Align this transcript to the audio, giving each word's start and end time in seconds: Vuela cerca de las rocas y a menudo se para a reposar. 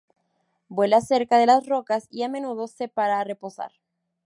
Vuela 0.67 0.99
cerca 0.99 1.37
de 1.37 1.45
las 1.45 1.67
rocas 1.67 2.07
y 2.09 2.23
a 2.23 2.27
menudo 2.27 2.67
se 2.67 2.87
para 2.87 3.19
a 3.19 3.23
reposar. 3.23 3.71